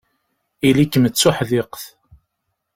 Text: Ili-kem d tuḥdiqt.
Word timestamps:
Ili-kem 0.67 1.05
d 1.07 1.13
tuḥdiqt. 1.15 1.83